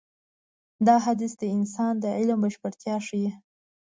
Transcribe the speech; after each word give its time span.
دا 0.87 0.95
حديث 1.05 1.33
د 1.37 1.43
انسان 1.57 1.93
د 2.03 2.05
علم 2.17 2.39
بشپړتيا 2.45 2.95
ښيي. 3.07 3.29